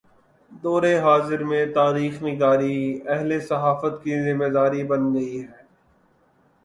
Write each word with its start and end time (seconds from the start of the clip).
دور 0.63 0.83
حاضر 1.03 1.43
میں 1.43 1.65
تاریخ 1.73 2.21
نگاری 2.23 2.77
اہل 3.07 3.39
صحافت 3.41 4.03
کی 4.03 4.21
ذمہ 4.23 4.49
داری 4.53 4.83
بن 4.83 5.13
گئی 5.13 5.41
ہے۔ 5.41 5.47